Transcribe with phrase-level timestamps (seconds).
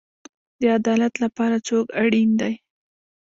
[0.61, 2.53] د عدالت لپاره څوک اړین دی؟